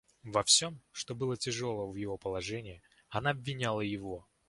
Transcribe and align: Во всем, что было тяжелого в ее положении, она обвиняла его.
Во 0.23 0.41
всем, 0.43 0.81
что 0.91 1.13
было 1.13 1.37
тяжелого 1.37 1.91
в 1.91 1.95
ее 1.95 2.17
положении, 2.19 2.81
она 3.09 3.29
обвиняла 3.29 3.81
его. 3.81 4.27